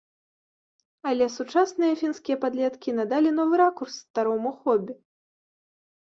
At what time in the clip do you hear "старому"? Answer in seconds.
4.05-4.53